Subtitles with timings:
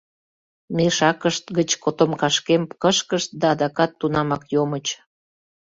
[0.75, 4.87] Мешакышт гыч котомкашкем кышкышт да адакат тунамак йомыч.